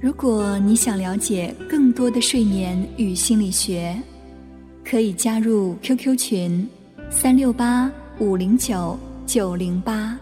[0.00, 4.00] 如果你想了解更多的睡眠与心理学，
[4.84, 6.68] 可以加入 QQ 群：
[7.10, 10.16] 三六八五零九九零八，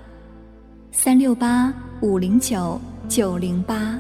[0.93, 1.71] 三六八
[2.01, 3.99] 五零九九零八。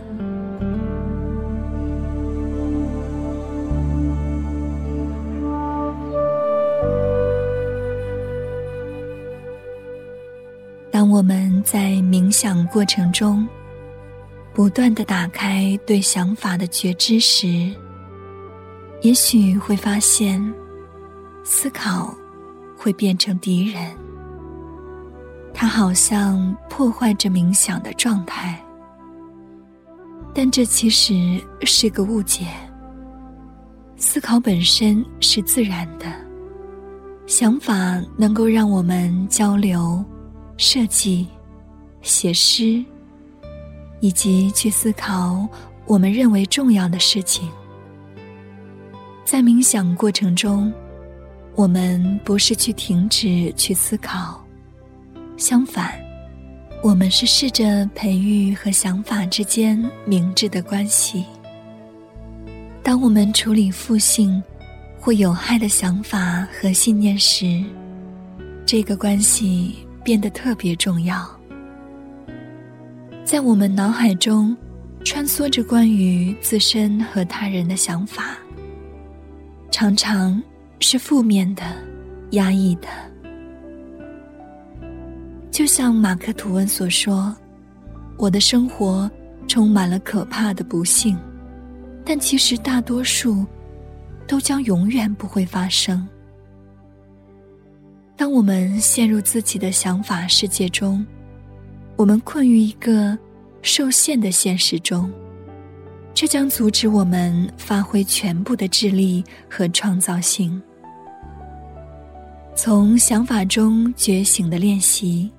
[10.90, 13.46] 当我们在冥想过程中，
[14.56, 17.70] 不断的打开对想法的觉知时，
[19.02, 20.42] 也许会发现，
[21.44, 22.16] 思考
[22.74, 23.94] 会变成敌人。
[25.52, 28.58] 它好像破坏着冥想的状态，
[30.32, 32.46] 但这其实是个误解。
[33.98, 36.06] 思考本身是自然的，
[37.26, 40.02] 想法能够让我们交流。
[40.56, 41.28] 设计、
[42.00, 42.82] 写诗，
[44.06, 45.44] 以及去思考
[45.84, 47.50] 我们认为重要的事情。
[49.24, 50.72] 在冥想过程中，
[51.56, 54.40] 我们不是去停止去思考，
[55.36, 55.92] 相反，
[56.84, 61.24] 我们是试着培育和想法之间明智的关系。
[62.84, 64.40] 当我们处理负性
[65.00, 67.60] 或有害的想法和信念时，
[68.64, 69.84] 这个关系。
[70.06, 71.28] 变得特别重要。
[73.26, 74.56] 在我们脑海中，
[75.04, 78.38] 穿梭着关于自身和他人的想法，
[79.68, 80.40] 常常
[80.78, 81.64] 是负面的、
[82.30, 82.86] 压抑的。
[85.50, 87.36] 就像马克·吐温所说
[88.16, 89.10] ：“我的生活
[89.48, 91.18] 充满了可怕的不幸，
[92.04, 93.44] 但其实大多数
[94.28, 96.06] 都将永远不会发生。”
[98.16, 101.04] 当我们陷入自己的想法世界中，
[101.96, 103.16] 我们困于一个
[103.62, 105.10] 受限的现实中，
[106.12, 110.60] 这将阻止我们发挥全部的智力和创造性。
[112.54, 115.30] 从想法中觉醒的练习，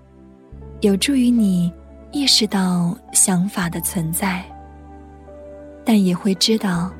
[0.81, 1.71] 有助于你
[2.11, 4.43] 意识到想法的存在，
[5.85, 6.91] 但也会知道，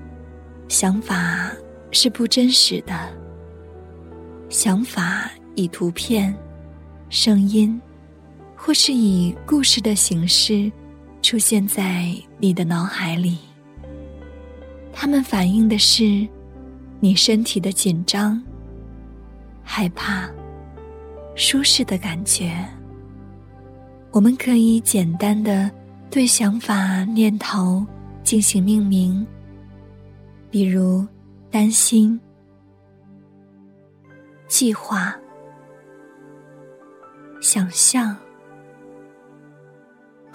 [0.68, 1.52] 想法
[1.92, 3.10] 是不真实的。
[4.50, 5.30] 想法。
[5.60, 6.32] 以图片、
[7.10, 7.82] 声音，
[8.68, 10.70] 或是以故事的形式
[11.22, 13.38] 出现在你的脑海里。
[14.92, 16.28] 它们反映的是
[17.00, 18.44] 你身体的紧张、
[19.64, 20.30] 害怕、
[21.34, 22.54] 舒适的感觉。
[24.12, 25.72] 我们可以简单的
[26.12, 27.86] 对想法、念头
[28.22, 29.26] 进行命名，
[30.52, 31.08] 比如
[31.50, 32.20] 担心、
[34.46, 35.16] 计划。
[37.40, 38.14] 想象、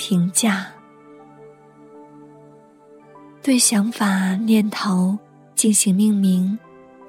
[0.04, 0.66] 评价，
[3.40, 5.16] 对想法、念头
[5.54, 6.58] 进行命名，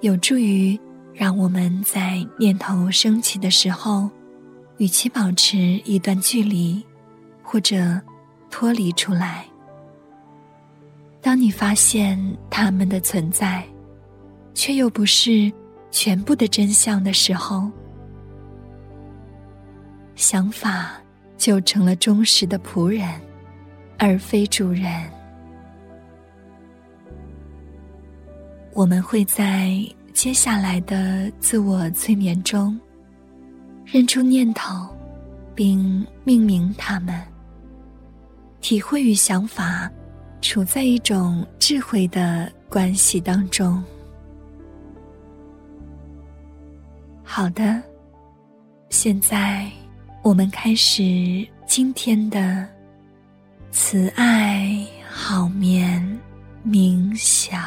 [0.02, 0.80] 有助于
[1.12, 4.08] 让我们在念头升起的时候，
[4.78, 6.86] 与其保持一段距离，
[7.42, 8.00] 或者
[8.52, 9.44] 脱离出来。
[11.20, 12.16] 当你发现
[12.48, 13.66] 他们的存在，
[14.54, 15.52] 却又不是
[15.90, 17.72] 全部的真相的时候。
[20.14, 20.92] 想法
[21.38, 23.10] 就成了忠实的仆人，
[23.98, 24.90] 而非主人。
[28.74, 29.78] 我们会在
[30.14, 32.80] 接下来的自我催眠中，
[33.86, 34.88] 认出念头，
[35.54, 37.22] 并命名它们，
[38.62, 39.92] 体会与想法
[40.42, 43.84] 处在一种智慧的关系当中。
[47.24, 47.82] 好的，
[48.90, 49.72] 现在。
[50.24, 52.66] 我们开始今天的
[53.72, 54.74] 慈爱
[55.06, 56.02] 好眠
[56.66, 57.62] 冥想。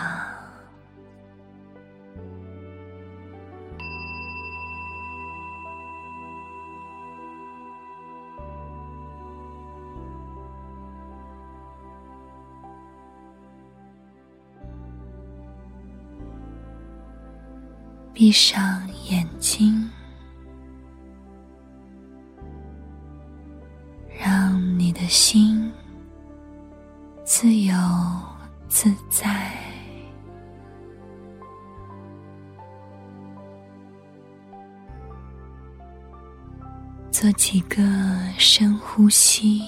[18.15, 19.86] 闭上眼睛。
[25.07, 25.73] 的心
[27.25, 27.77] 自由
[28.67, 29.53] 自在。
[37.13, 37.83] 做几个
[38.37, 39.63] 深呼吸，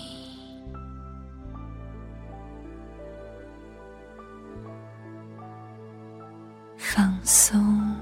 [6.76, 7.94] 放松，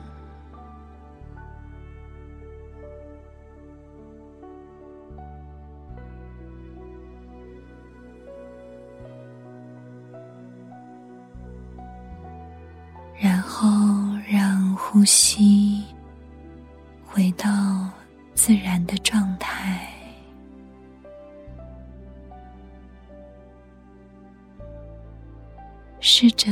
[18.86, 19.92] 的状态，
[26.00, 26.50] 试着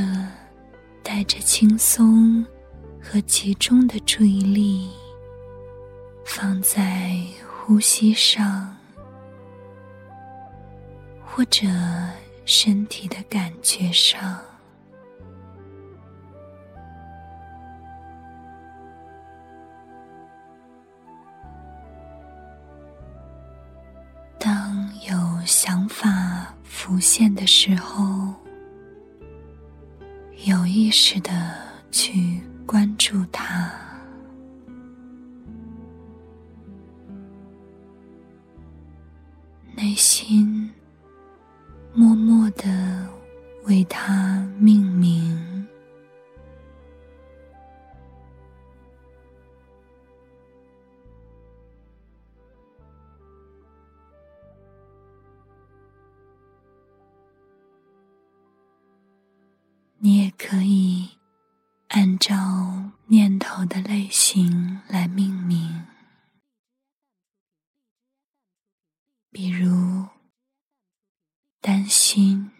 [1.03, 2.45] 带着轻松
[3.01, 4.91] 和集中的注意力
[6.25, 7.17] 放在
[7.47, 8.77] 呼吸上，
[11.25, 11.67] 或者
[12.45, 14.41] 身体的感觉上。
[25.67, 28.35] 想法浮现的时候，
[30.45, 31.31] 有意识的
[31.91, 33.73] 去关注它，
[64.89, 65.87] 来命名，
[69.31, 70.09] 比如
[71.61, 72.51] 担心、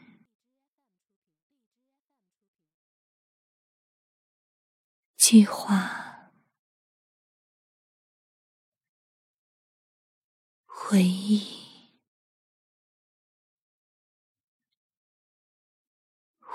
[5.17, 6.31] 计划、
[10.67, 11.65] 回忆。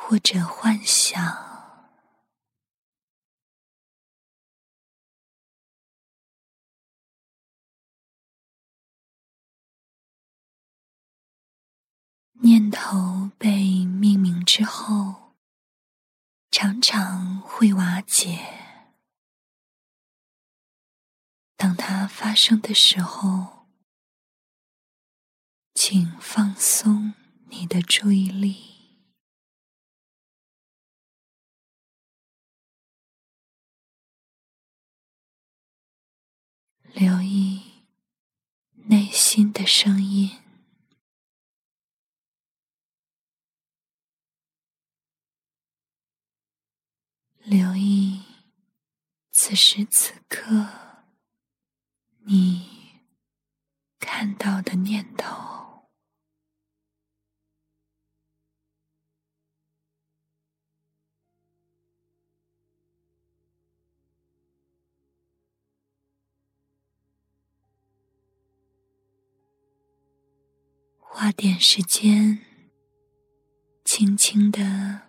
[0.09, 1.48] 或者幻想，
[12.81, 15.35] 头被命名之后，
[16.49, 18.39] 常常会瓦解。
[21.57, 23.67] 当它发生的时候，
[25.75, 27.13] 请放松
[27.49, 28.69] 你的注意力。
[36.93, 37.83] 留意
[38.73, 40.39] 内心的声音，
[47.49, 48.21] 留意
[49.31, 50.67] 此时此刻
[52.19, 53.01] 你
[53.97, 55.89] 看到的念头。
[70.99, 72.45] 花点时间，
[73.83, 75.08] 轻轻的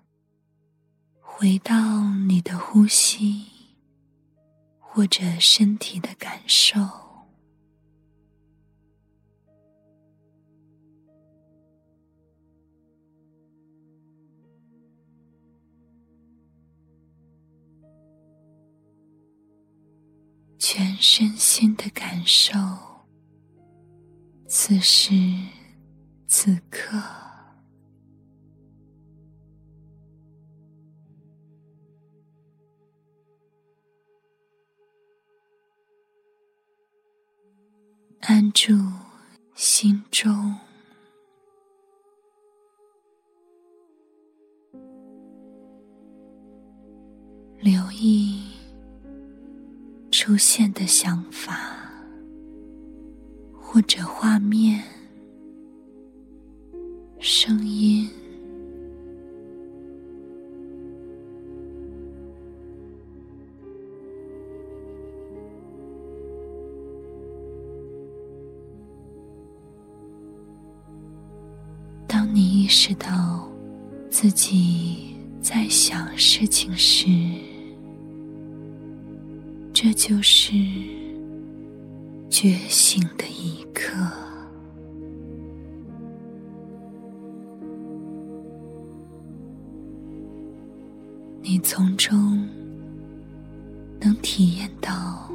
[1.40, 3.46] 回到你的呼吸，
[4.78, 6.78] 或者身体的感受，
[20.58, 22.52] 全身心的感受，
[24.46, 25.14] 此时。
[26.32, 26.96] 此刻，
[38.20, 38.74] 安住
[39.54, 40.54] 心中，
[47.58, 48.42] 留意
[50.10, 51.90] 出现的想法
[53.58, 54.84] 或者画面。
[57.18, 58.08] 声音。
[72.70, 73.48] 意识到
[74.08, 77.08] 自己在想事情时
[79.72, 80.52] 这就是
[82.28, 83.92] 觉醒的一刻。
[91.42, 92.48] 你从中
[93.98, 95.28] 能体验到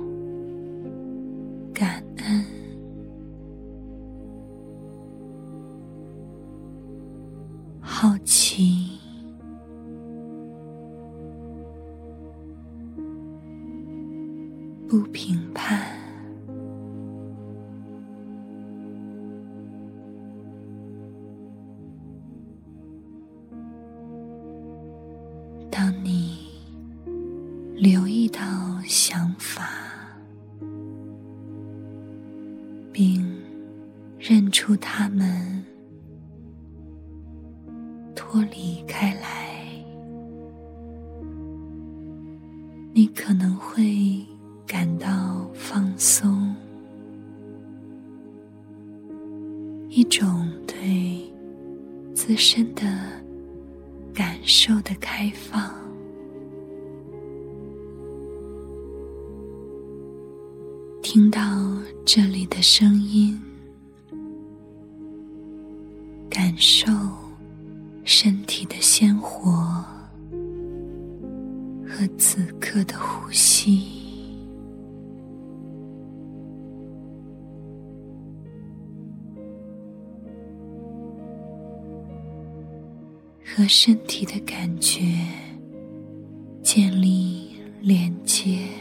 [42.98, 44.26] 你可能会
[44.66, 46.56] 感到放松，
[49.90, 51.30] 一种对
[52.14, 52.84] 自身的
[54.14, 55.76] 感受的开放。
[61.02, 61.42] 听到
[62.06, 63.38] 这里的声音，
[83.78, 85.02] 身体的感觉
[86.64, 88.75] 建立连接。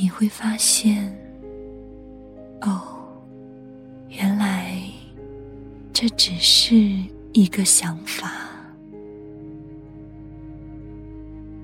[0.00, 1.14] 你会发现，
[2.62, 2.96] 哦。
[4.08, 4.80] 原来
[5.92, 6.74] 这只是
[7.32, 8.32] 一个想法，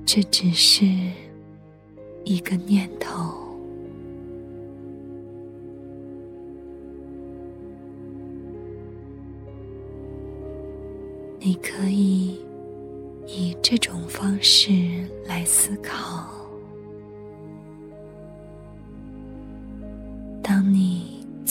[0.05, 0.85] 这只是
[2.25, 3.35] 一个念头。
[11.41, 12.39] 你可以
[13.27, 14.71] 以这种方式
[15.27, 16.36] 来思考：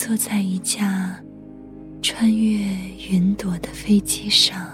[0.06, 1.20] 坐在一架。
[2.00, 2.60] 穿越
[3.10, 4.70] 云朵的飞机上，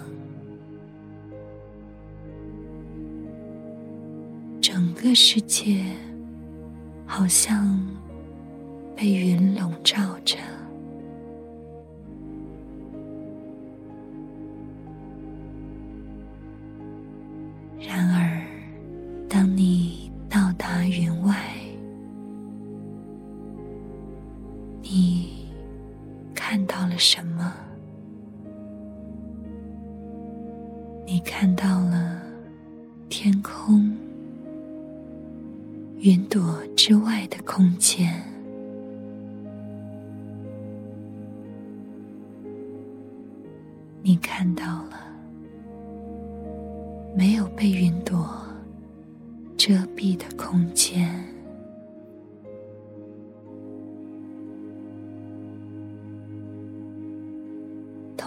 [4.60, 5.82] 整个世界
[7.06, 7.80] 好像
[8.94, 10.36] 被云笼罩着。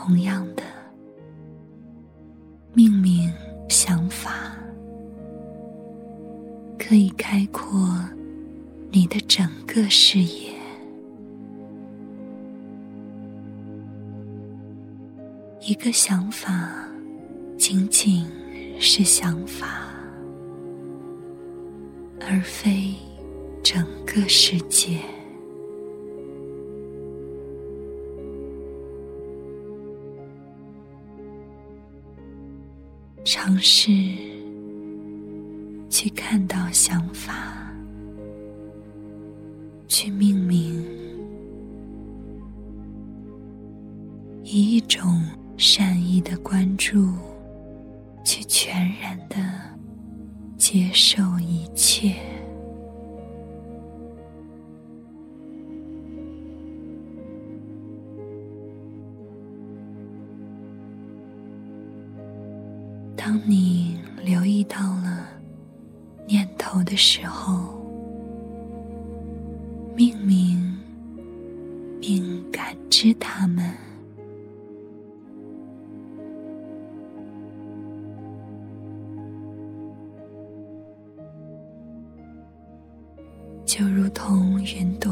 [0.06, 0.62] 同样的，
[2.76, 3.34] 命名
[3.68, 4.56] 想法
[6.78, 7.90] 可以开阔
[8.92, 10.54] 你的整个视野。
[15.62, 16.88] 一个想法
[17.58, 18.28] 仅仅
[18.80, 19.90] 是想法，
[22.22, 22.94] 而非
[23.64, 25.00] 整个世界。
[33.56, 33.90] 尝试
[35.90, 37.72] 去看到想法，
[39.88, 40.84] 去命名，
[44.44, 45.24] 以一种
[45.56, 47.14] 善意的关注，
[48.26, 49.38] 去全然的
[50.58, 52.25] 接受一切。
[66.96, 67.78] 的时候，
[69.98, 70.80] 命名
[72.00, 73.70] 并感知它们，
[83.66, 85.12] 就如同云朵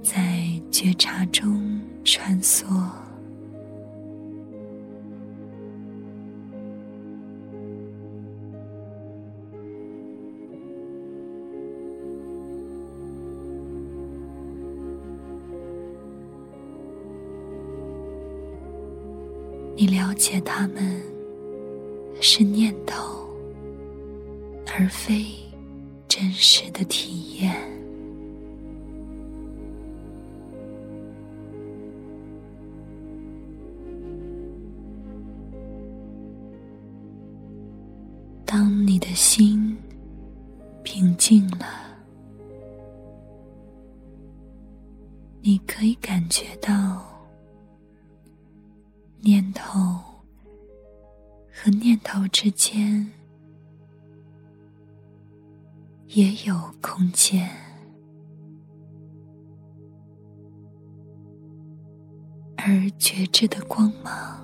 [0.00, 1.60] 在觉察中
[2.04, 2.64] 穿梭。
[20.20, 21.02] 解他们
[22.20, 23.26] 是念头，
[24.66, 25.24] 而非
[26.06, 27.56] 真实的体验。
[38.44, 39.74] 当你的心
[40.82, 41.64] 平静了，
[45.40, 47.06] 你可以感觉到。
[49.22, 49.89] 念头
[51.62, 53.06] 和念头之间
[56.06, 57.50] 也有空间，
[62.56, 64.42] 而觉知的光芒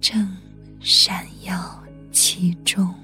[0.00, 0.24] 正
[0.78, 3.01] 闪耀其中。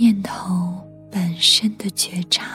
[0.00, 0.80] 念头
[1.10, 2.46] 本身的觉察，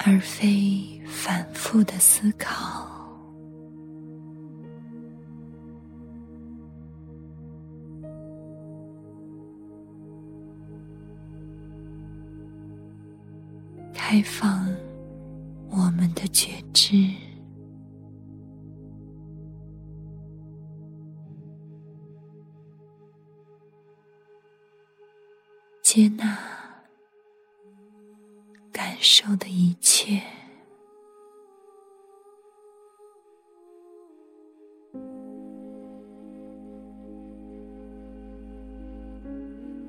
[0.00, 2.90] 而非反复的思考。
[13.92, 14.68] 开放
[15.70, 17.08] 我们的觉知。
[25.94, 26.36] 接纳
[28.72, 30.20] 感受的一切，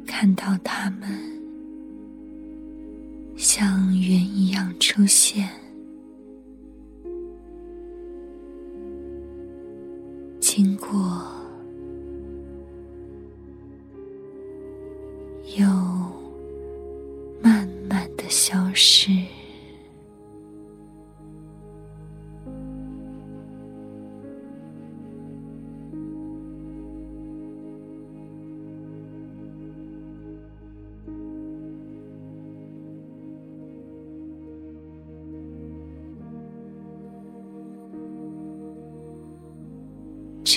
[0.05, 1.09] 看到他们
[3.35, 5.49] 像云一样出现，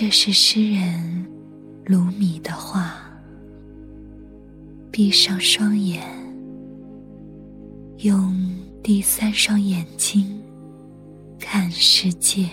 [0.09, 1.27] 这是诗人
[1.85, 2.95] 卢米的话。
[4.91, 6.03] 闭上双眼，
[7.99, 8.35] 用
[8.83, 10.43] 第三双眼睛
[11.39, 12.49] 看世界。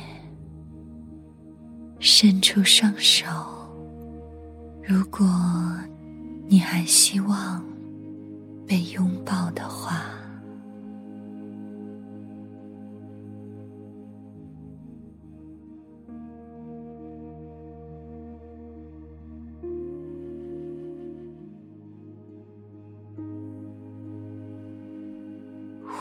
[1.98, 3.26] 伸出双手，
[4.84, 5.26] 如果
[6.50, 7.64] 你还希望
[8.68, 10.04] 被拥抱的话。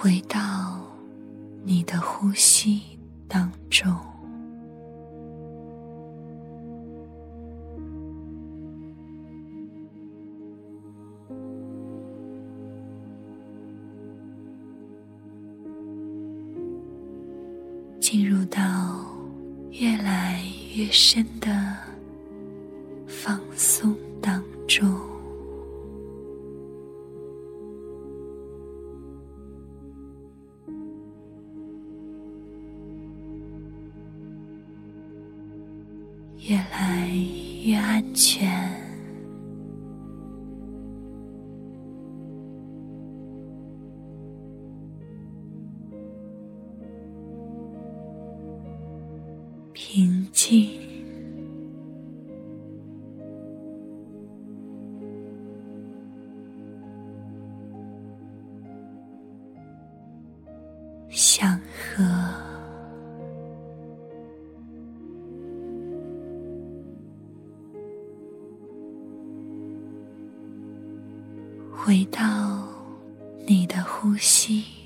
[0.04, 0.38] 回到
[1.64, 2.82] 你的呼吸
[3.26, 3.90] 当中，
[17.98, 18.60] 进入到
[19.70, 20.42] 越来
[20.74, 21.48] 越深的
[23.06, 23.96] 放松。
[71.86, 72.66] 回到
[73.46, 74.83] 你的呼吸。